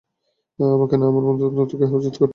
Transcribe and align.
আমাকে 0.59 0.95
না, 0.97 1.05
আমার 1.07 1.23
অন্ধত্ব 1.25 1.71
কে 1.71 1.85
হেফাজত 1.85 2.15
করছ। 2.15 2.29